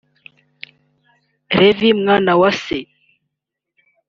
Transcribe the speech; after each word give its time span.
Levy 1.57 1.89
Mwanawasa 1.99 2.77